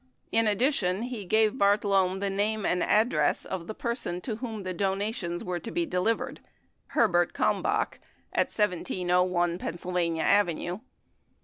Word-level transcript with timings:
In 0.31 0.47
addition, 0.47 1.03
he 1.03 1.25
gave 1.25 1.59
Bartlome 1.59 2.21
the 2.21 2.29
name 2.31 2.65
and 2.65 2.81
address 2.81 3.45
of 3.45 3.67
the 3.67 3.75
person 3.75 4.19
to 4.21 4.37
whom 4.37 4.63
the 4.63 4.73
dona 4.73 5.13
tions 5.13 5.43
were 5.43 5.59
to 5.59 5.69
be 5.69 5.85
delivered— 5.85 6.39
Herbert 6.97 7.33
Kalmbach 7.33 7.99
at 8.33 8.47
1701 8.47 9.59
Pennsylvania 9.59 10.23
Avenue. 10.23 10.79